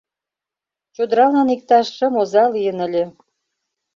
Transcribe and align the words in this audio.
Чодыралан 0.95 1.47
иктаж 1.55 1.87
шым 1.95 2.13
оза 2.21 2.43
лийын 2.53 2.77
ыле. 2.87 3.03